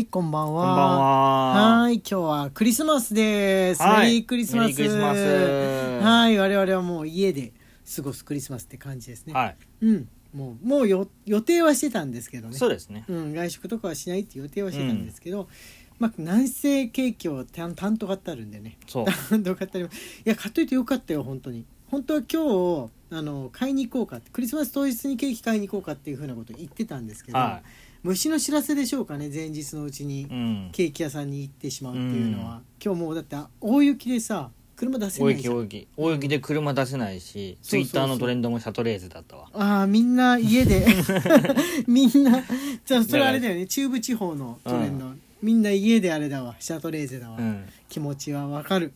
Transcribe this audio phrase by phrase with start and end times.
[0.00, 0.64] はい、こんばんは。
[0.64, 3.82] こんばんははい、今日はクリスマスです。
[3.82, 4.64] はいメリークリスマス。
[4.64, 7.52] メリークリスマスはい、我々はもう家で
[7.94, 9.34] 過ごすクリスマスって感じですね。
[9.34, 12.56] はい、うん、もう、もうよ予定はしてたんですけどね。
[12.56, 13.04] そうですね。
[13.08, 15.50] うん、外食とかはしないって予定はしてたんですけど、
[15.98, 18.78] まあ、南西ケーキを担担当買ってあるんでね。
[18.86, 19.04] そう。
[19.28, 19.98] 担当買ってあります。
[19.98, 21.66] いや、買っといてよかったよ、本当に。
[21.88, 27.60] 本当は今日、あの、買いに行こうかって、クリスマス当日にケーキ買いに行こうかっていうふうなこと言ってたんですけど、は
[28.02, 30.22] 虫の知らせでしょうかね、前日のうちに。
[30.22, 30.24] い。
[30.24, 30.70] うん。
[30.72, 34.50] ケーキ屋さんに行ってしまうっていうのは、今日もうだって大雪でさ
[34.80, 35.58] 車出せ大ないじゃん。
[35.58, 35.88] 雪大雪。
[35.96, 39.50] 大雪で車出せないし、ツイッターのトレンドもシャトレーゼだったわ。
[39.52, 40.86] ああみんな家で。
[41.86, 42.42] みんな
[42.86, 43.66] じゃあそれあれだよね。
[43.66, 45.04] 中部地方のトレンド、
[45.42, 46.56] みんな家であれだわ。
[46.58, 47.66] シャトレーゼだわ、うん。
[47.90, 48.94] 気持ちはわかる。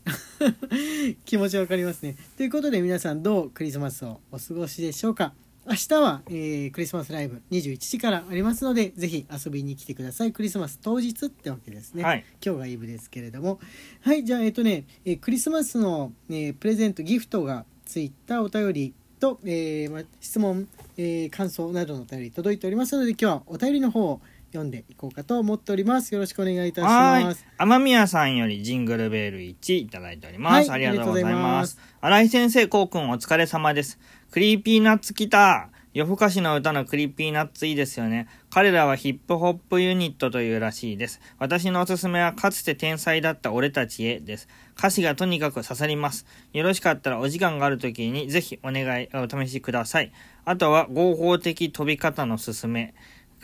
[1.27, 2.17] 気持ちわかりますね。
[2.39, 5.35] ということで皆さんどうクリスマスをお過ごしでしょうか
[5.67, 10.33] 明日は、えークリスマスライブ21時からありますのでぜひ遊びに来てください。
[10.33, 12.25] クリスマス当日ってわけですね、はい。
[12.45, 13.59] 今日がイブですけれども。
[14.03, 24.21] はいじゃあえっとね、えークリスマスの、えープレゼントギフトがついたお便りと、えーま、質問、えー感想などのお便り届いておりますので今日はお便りの方を
[24.55, 27.45] 読んでいこうかと思っておりますよろしくお願いいたしはいます。
[27.59, 30.71] 雨宮さんよりジングルベール1いただいております。
[30.71, 31.35] はいありがとうござい。
[31.35, 33.99] ます新井先生、こうくんお疲れ様です。
[34.31, 38.29] Creepy Nuts 来た夜更かしの歌の Creepy Nuts いいですよね。
[38.51, 41.21] 彼らはヒップホップユニットというらしいです。
[41.39, 44.49] 私のおすすめはかつて天才だった俺たちへです。
[44.77, 46.27] 歌詞がとにかく刺さります。
[46.53, 50.13] よろしかったらお時間がある時にぜひお願い、お試しください。
[50.45, 52.95] あとは合法的飛び方のすすめ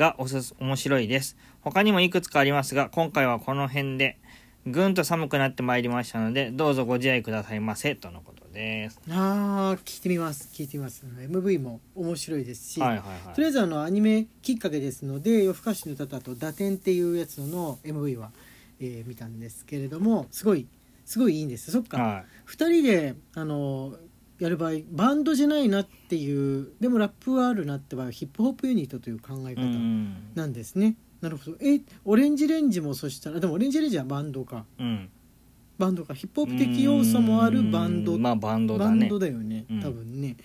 [0.01, 1.37] がおすす面白いです。
[1.61, 4.19] 他にもいくつかありますが、今回はこの辺で、
[4.67, 8.99] ぐんと寒くなってまいりましたので、どうぞご自愛くださいませ、とのことです。
[9.11, 13.35] あー聞いてみます聞いてみます MV も面白いですし、はいはいはい。
[13.35, 18.33] とりあえずあのアニメきっかけですので夜更かしの歌とあと「打点」っていうやつの MV は、
[18.81, 20.67] えー見たんですけれどもすごい
[21.05, 23.95] すごいいいんですそっか、は2人であの
[24.41, 29.55] やる場合バンドじゃないなっていうでもラップはあるなって場合はヒップホップユニットという考えい。
[29.55, 30.15] う方ん。
[30.35, 35.09] なんですね、なるほどえオレンジレンジもそしたらでもオレンジレンジはバンドかうん。
[35.79, 39.01] バンドかヒップホップ的要素もあるバンドうんまあバンドだね。
[39.01, 40.37] バンドだよねうん多分ね、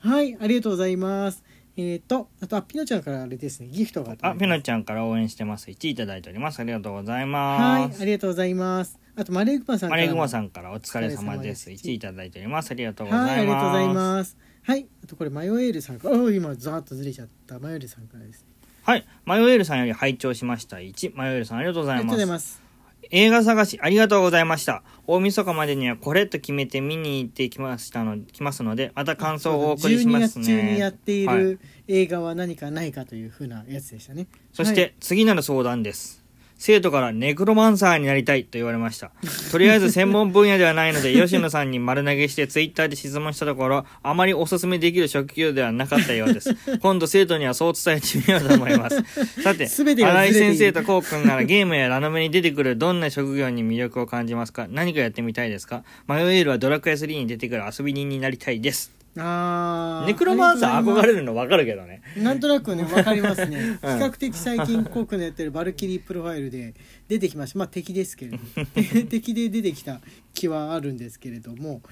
[0.00, 1.42] はいありがとうございます
[1.76, 5.70] えっ、とあとあピノちゃんからあれですねギフトがあ、ピノちゃんから応援してます。
[5.70, 6.60] 1いただいております。
[6.60, 8.00] ありがとうございはいます。
[8.00, 11.20] ありがとうございますあとマレーグマさんからマレーグマさんからお疲れ様です。
[11.20, 12.70] お疲れ様です1いただいております。
[12.72, 13.30] ありがとうございます。
[13.30, 18.44] はいありがとうございますはいあとこれマヨエールさんからあ今ザーッとずれちゃったマヨエールさんからです
[18.82, 19.06] はい。
[19.24, 20.76] マヨエールさんより拝聴しました。
[20.76, 21.12] 1。
[21.14, 22.62] マヨエールさんありがとうございいます。
[23.10, 24.82] 映画探しありがとうございました。
[25.06, 30.44] 大晦日までにはこれと決めて見に行ってきましたの、来ますので、また感想をお送りしますね。
[30.44, 36.23] 12月中にやっている映画は何かないかというふうなやつでしたねそして、次なる相談です。
[36.66, 39.10] 生徒からネクロマンサーになりたいと言われました。
[39.52, 46.56] とりあえず専門分野ではないので、 吉野さんに丸投げしてツイッターで質問したところ、あまりおすすめできる職業ではなかったようです。
[46.80, 49.02] 今度生徒にはそう伝えてみようと思います。
[49.42, 54.66] さて、全てが新井先生とこうくんならゲームやラノベに出てくるどんな職業に魅力を感じますか？
[54.70, 55.84] 何かやってみたいですか？
[56.06, 58.90] マヨエールはドラクエ3に出てくる遊び人になりたいです。
[59.16, 60.06] あー。
[60.06, 62.02] ネクロマンサー憧れるるの分かるけどね。
[62.16, 63.56] なんとなくねわかりますね。
[63.56, 63.98] 比 うん。
[64.00, 66.74] 較的最近コークのやってるバルキリープロファイルで
[67.08, 67.58] 出てきました。
[67.58, 68.42] まあ敵ですけれども。
[69.08, 70.00] 敵で出てきた
[70.32, 71.82] 気はあるんですけれども。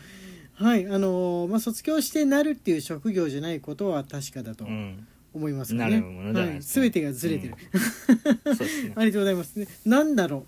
[0.55, 5.07] はいあのーまあ卒業してなるっていう職業じゃないことは確かだとうん。
[5.35, 7.55] 思いますね、はい、全てがずれてる、
[8.55, 8.93] そうね。
[8.95, 9.57] ありがとうございます。
[9.57, 10.45] ねなんだろ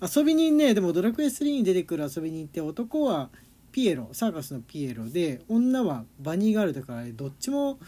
[0.00, 0.06] う。
[0.16, 3.30] 遊び人ねでもドラクエ3に出てくる遊び人って男は
[3.78, 7.78] ピエロサーカスのピエロで女はバニーガールだからどっちも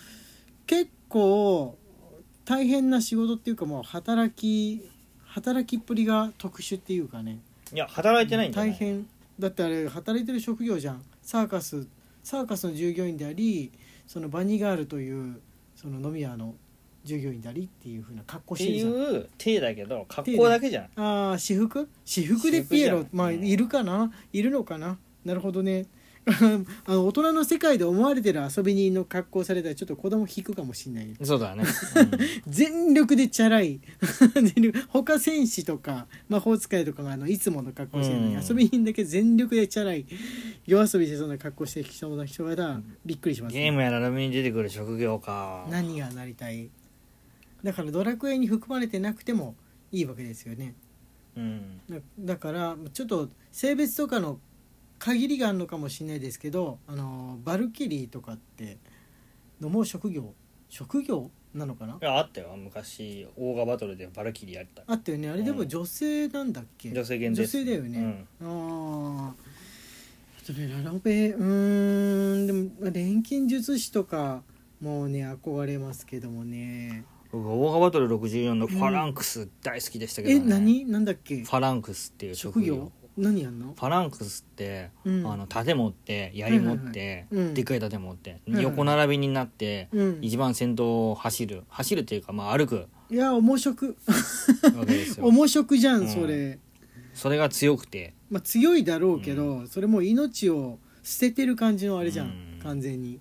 [0.64, 1.76] 結構
[2.44, 4.88] 大変な仕事っていうかもう働き
[5.24, 7.40] 働きっぷりが特殊っていうかね。
[7.72, 9.04] いや、働いてないんだ大変。
[9.36, 11.02] だってあれ働いてる職業じゃん。
[11.22, 11.88] サーカス
[12.22, 13.72] サーカスの従業員であり
[14.06, 15.40] そのバニーガールという
[15.74, 16.54] その飲み屋の
[17.02, 18.92] 従業員でありっていうふうな格好ってしてるじゃん。
[18.92, 20.84] いう体だけど格好だけじゃん。
[20.84, 21.88] ああ私服？
[22.04, 23.44] 私服でピエロまあうん。
[23.44, 24.12] いるかな？
[24.32, 24.96] いるのかな？
[25.24, 25.86] なるほどね。
[26.84, 31.64] あの大人の世界で思われてる遊び人の格好されたらちょっと子供引くかもしんないそうだね、
[32.46, 33.80] 全力でチャラい。
[34.88, 38.46] 他戦士とか魔法使いとかがあのいつもの格好してるのに、うん。
[38.46, 40.04] 遊び人だけ全力でチャラい。
[40.66, 45.66] 夜遊びしてそんな格好してきそうな人がいたらびっくりします、ゲームやララブに出てくる職業か。
[45.70, 46.68] 何がなりたい。
[47.64, 49.54] だからドラクエに含まれてなくても
[49.90, 50.74] いいわけですよね。
[51.36, 51.80] うん。
[51.88, 54.38] だだからちょっと性別とかの
[55.00, 58.78] 限りがあるのかもしれないですけどあのバルキリーとかって
[59.60, 60.34] のも職業
[60.68, 61.94] 職業なのかな？
[61.94, 62.54] いやあったよ。
[62.56, 64.84] 昔オーガバトルでバラキリやった。
[64.86, 65.28] あったよね。
[65.28, 65.68] あれでもうん。
[65.68, 68.28] 女性なんだっけ、女性限定女性だようね、ん。
[68.40, 69.34] ああ
[70.40, 74.44] あとねララベうーんでもまあ錬金術師とか
[74.80, 77.04] もうね憧れますけどもね。
[77.32, 80.84] 僕オーガバトル64のファランクス大好きでしたけど、えね何？
[80.84, 81.42] なんだっけ？
[81.42, 82.92] ファランクスっていう職業？
[83.16, 83.74] 何やんの？
[83.74, 85.26] ファランクスって、うん。
[85.26, 90.18] あの盾持って槍持って、はいはいでっかい盾持って、いはい横並びになって、うん。
[90.22, 91.64] 一番先頭を走る。
[91.68, 92.86] 走るっていうか、まあ、歩く。
[93.10, 93.96] いや重食
[94.76, 95.26] わけですよ。
[95.26, 96.04] 重食じゃうん。
[96.04, 96.58] んそれ、
[97.14, 98.14] それが強くて。
[98.30, 102.60] まあ強いだろうけど、それもう命を捨ててる感じのあれじゃん、うん。
[102.62, 103.20] 完全に。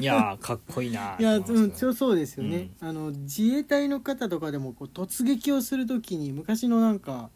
[0.00, 7.28] いやーかっこいいなー いやうんそうですよね、あの自衛隊の方とかでもこう突撃をするときに昔のなんか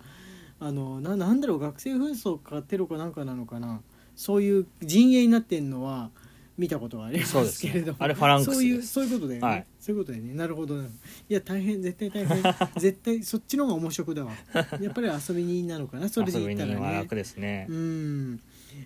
[0.59, 3.81] あのななんだろう学生紛争かテロかなんかなのかな。
[4.15, 6.11] そういう陣営になってんのは
[6.57, 7.99] 見たことがありますけれども。
[8.01, 8.57] あれファランクスです。
[8.57, 9.67] そういうそういうことだよね、はい。
[9.79, 10.35] そういうことだよね。
[10.35, 10.85] なるほどな。
[10.85, 10.89] い
[11.29, 12.55] や大変絶対大変。
[12.81, 14.33] 絶対そっちの方が面白だわ。
[14.81, 16.09] やっぱり遊び人なのかな。
[16.09, 16.95] それで言ったらね。
[17.01, 18.41] 楽ですね、うん。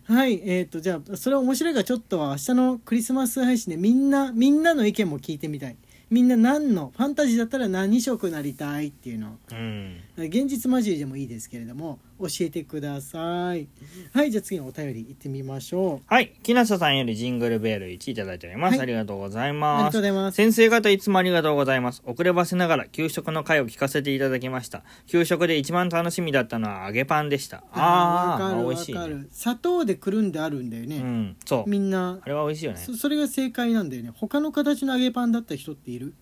[0.04, 5.76] はいえー、とじゃあそれ面白いからちょっと明日のクリスマス配信でみんなみんなの意見も聞いてみたい
[6.10, 9.38] みんな何のファンタジーだったら何色なりたいっていうの。
[9.50, 10.00] うん。
[10.16, 13.66] 現実混じりでもいいですけれども教えてください。
[14.12, 16.32] はいじゃあ次のお便り行ってみましょはい。
[16.42, 18.80] 木下さんよりジングルベール1いただいております、はい。
[18.80, 20.36] ありがとうございうありがますとうございます。
[20.36, 22.02] 先生方いつもありがとうございます。
[22.04, 24.82] 遅ればせながら給食の回を聞かせていただきました。
[25.06, 27.64] 給食で一番楽しみだったのは揚げパンでした。
[27.72, 29.26] あー、わかるわまあ美味しい、ね。
[29.32, 31.70] 砂糖でくるんであるんだよね、うん、そう。
[31.70, 32.18] みんな。
[32.22, 32.78] あれは美味しいよね。
[32.78, 34.12] そそれが正解なんだよね。
[34.14, 36.14] 他の形の揚げパンだった人っている？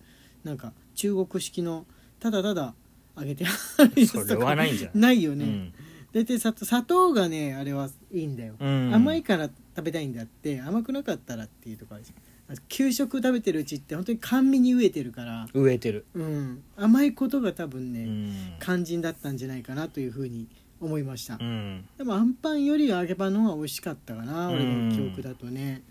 [0.43, 1.85] なんか中国式の
[2.19, 2.73] ただただ
[3.17, 4.25] 揚げてあるやつとか。
[4.25, 5.01] それはないんじゃない？
[5.01, 5.73] ないよね、うん。
[6.13, 8.93] 大体砂糖砂糖がねあれはいいんだよ、うん。
[8.93, 12.57] 甘いから食べたいんだって甘くなかったらっていうところあるじゃん。
[12.67, 16.05] 給食食べてるうちって本当に甘味に飢えてるから、植えてる。
[16.15, 18.33] うん、甘いことが多分ね、うん。
[18.59, 20.47] 肝心だったんじゃないかなというふうに
[20.81, 21.85] 思いました、うん。
[21.97, 25.83] でもあんパンよりは揚げパンの方が美味しかったかな、俺の記憶だとね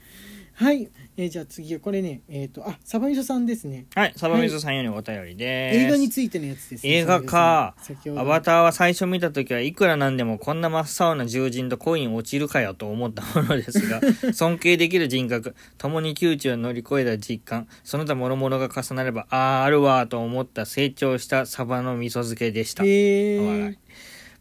[0.58, 3.86] はい、えーじゃあ次はこれねえっ、とあサバミソさんですね。
[3.94, 5.78] はい、サバミズさんよりお便りです。
[5.78, 7.76] 映画についてのやつですね映画か。
[8.16, 14.00] アバターは最初見た時はいくらなんでもこんな真っ青な獣人と恋に落ちるかよと思ったものですが
[14.34, 23.78] 尊敬できる人格共に窮地を乗り越えた実感その他諸々が重なればあああるわと思った成長したサバの味噌漬けでした、へえお笑い。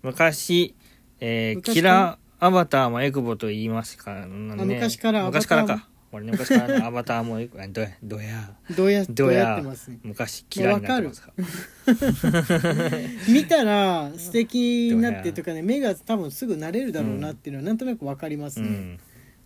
[0.02, 0.74] 昔、
[1.20, 4.64] えー昔キラーアバターもエクボと言いますからね。
[4.64, 5.88] 昔から昔からか
[6.18, 7.36] 俺ね昔からね アバターも
[7.72, 8.52] どやどや。
[8.76, 9.40] どうやどや。
[9.40, 10.00] やってますね。
[10.04, 11.32] 昔嫌いになってますか？
[13.30, 19.00] 見たら素敵になってとかね目が多分すぐ慣れるだろうなっていうのはなんとなくわかりますね、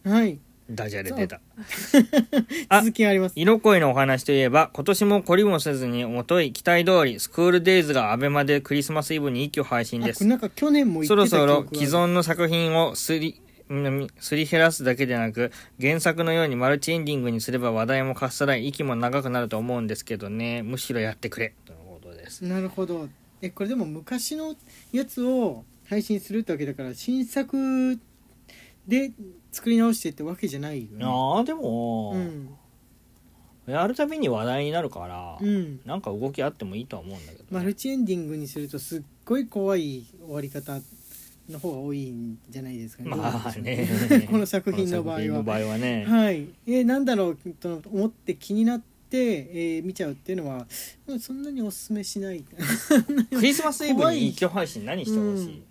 [0.06, 0.12] うん。
[0.12, 0.40] はい。
[0.70, 1.42] ダジャレ出た。
[2.70, 3.34] あ続きがあります。
[3.36, 10.24] 色恋のお話といえば、今年も懲りもせずに、もとい期待通り、スクールデイズがアベマでクリスマスイブに一挙配信です。
[10.24, 13.41] あなんか去年も言そろそろ既存の作品をすり、うん
[14.20, 22.44] すり減らすだけでなく、原作のようにマルチエンディングにすれば話題もかっさらい、息も長くなると思うんですけどね、むしろやってくれ、とのことです。
[22.44, 23.08] なるほど。
[23.42, 24.56] えこれでも昔の
[24.92, 28.00] やつを配信するってわけだから新作
[28.88, 29.12] で
[29.52, 31.06] 作り直してってわけじゃないよね。
[31.06, 32.50] ああ、でも、うん。
[33.68, 35.82] やるたびに話題になるから、うん。
[35.86, 40.80] なんか動きあってもいいとは思うんだけどね、マルチエンディングにするとすっごい怖い終わり方
[41.50, 43.10] の方が多いんじゃないですかね。
[43.10, 44.28] まあね。
[44.30, 45.44] この作品の場合は。
[45.44, 46.48] 場合はね、はい。
[46.68, 50.66] えーなんだろうと思って気になって、えー見ちゃうっていうのは
[51.08, 52.44] うんそんなにおすすめしない。
[53.34, 55.62] クリスマスイブに一挙配信何してほしい、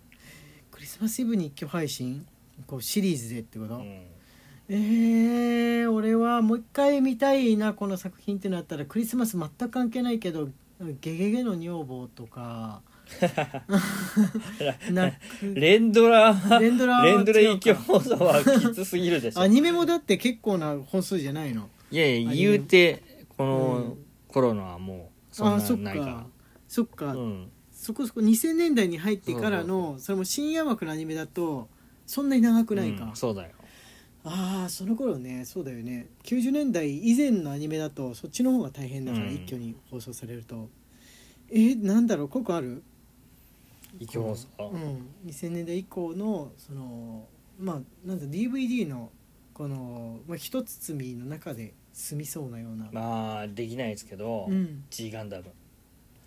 [0.71, 2.25] クリスマスイブに一挙配信？
[2.67, 3.83] こうシリーズでってこと、うん。
[4.69, 10.49] えー、俺はもう一回見たいなこの作品ってなったらクリスマス全く関係ないけど
[11.01, 12.90] 「ゲゲゲの女房」とかな
[15.53, 17.53] 連ドラ連ドラは連ドラ違うか。
[17.53, 19.41] 一挙放送はきつすぎるでしょ。
[19.41, 21.69] アニメもだって結構な本数じゃないの。
[21.91, 23.03] いやいや言うて
[23.37, 26.27] この頃のはもうそんなないかか。
[26.67, 27.49] そっか、らうん。
[27.71, 31.67] そこそこ2000年代に入ってからのそれも深夜枠のアニメだと
[32.05, 33.51] そんなに長くないか、うんそうだよ。
[34.23, 36.07] ああその頃ねそうだよね。
[36.23, 39.33] 90年代以前のアニメだとそっちの方が大変だから、うん。
[39.33, 40.69] 一挙に放送されると。
[41.49, 42.83] えー、なんだろうここある？
[43.99, 47.27] 一挙放送うん、2000年代以降のその
[47.59, 48.19] まあなん。
[48.19, 49.11] だ DVD の
[49.53, 54.83] この、まあ、一包みの中で済みそうなような、まあできないですけど、うん。
[54.89, 55.45] G ガンダム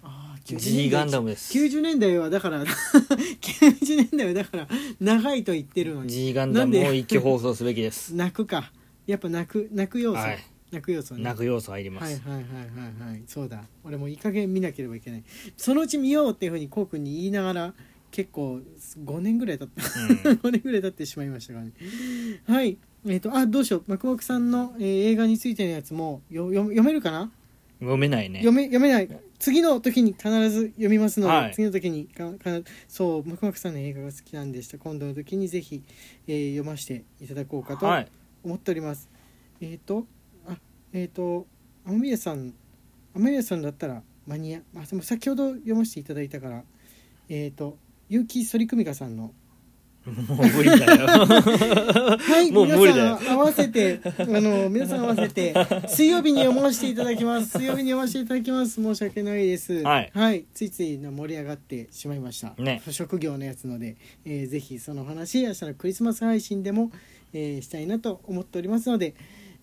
[0.06, 4.68] ああ G ガンダムです90年代はだから90年代はだから
[5.00, 8.71] 長いと言ってるのに G ガンダムを一挙放送すべきです泣くか
[9.06, 10.38] やっぱ泣く泣く要素、はい
[10.75, 11.23] 泣く要素ね。
[11.23, 13.23] 泣く要素入ります、はいはいはいはいはい。
[13.26, 13.62] そうだ。
[13.85, 15.25] 俺もいい加減見なければいけない。
[15.57, 17.75] そのうち見ようっていうふうにこうくんに言いながら
[18.11, 18.61] 結構
[19.04, 20.31] 5年ぐらい経った。
[20.31, 20.37] うん。
[20.38, 21.73] 5年ぐらい経ってしまいましたからね。
[22.47, 22.76] はい。
[23.07, 23.85] えっ、とあどうしよう。
[23.87, 27.31] マクマクさんの、えー映画についてのやつもよよ読めるかな？
[27.81, 28.38] 読めないね。
[28.38, 29.09] 読め読めない。
[29.38, 31.52] 次の時に必ず読みますので、はい。
[31.54, 34.78] 次の時にかかそうマクマクさんの映画が好きなんでした。
[34.78, 35.83] 今度の時にぜひ、
[36.26, 38.09] えー読ませていただこうかとはい。
[38.43, 39.09] 思っております、
[39.62, 40.04] えっ、とあ
[40.94, 41.46] えっ、と
[41.84, 42.54] 雨宮さん
[43.14, 46.62] 雨宮さんだったら間に合あでも先ほど読ませていただいたから
[47.28, 47.76] えっ、と
[48.08, 49.32] 結城反組香さんの
[50.06, 50.12] も
[50.44, 51.06] う無理だよ
[52.18, 55.54] はい、もう無理だよ皆さん合わせて、あの、皆さん合わせて、
[55.88, 57.52] 水曜日に読ませていただきます。
[57.58, 58.74] 水曜日に読ませていただきます。
[58.74, 59.82] 申し訳ないです。
[59.82, 62.54] はいついつい盛り上がってしまいました。
[62.58, 63.96] ね職業のやつので、
[64.26, 66.90] えーぜひその話、明日のクリスマス配信でも、
[67.32, 69.14] えーしたいなと思っておりますので、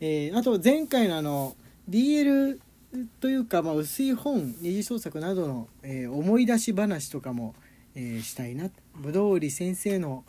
[0.02, 1.56] えーあと前回のあの、
[1.90, 2.58] BL
[3.22, 7.54] というか、まあ、薄い本二次創作などの、えー思い出し話とかも、
[7.96, 8.70] えーしたいな。
[8.96, 10.26] ぶどう売り先生の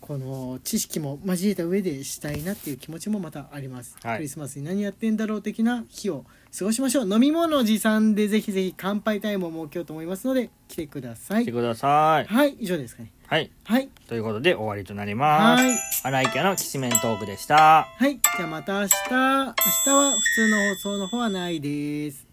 [0.00, 4.16] この知識も交えた上でしたいなっていう気持ちもまたあります、はい。
[4.18, 6.24] クリスマスに何やってんだろう的な日を
[6.56, 7.12] 過ごしましょう。
[7.12, 11.42] 飲み物持参でぜひぜひ乾杯タイムを設けようと思いますので来てください。
[11.42, 12.32] 来てください。
[12.32, 13.50] はい以上ですかねはい。
[13.64, 13.88] はい。
[14.08, 15.64] ということで終わりとなります。
[15.64, 15.76] はい。
[16.04, 17.88] 荒井家のきしめんトークでした。
[17.96, 18.20] はい。
[18.36, 18.92] じゃあまた明日。
[19.10, 22.25] 明日は普通の放送の方はないです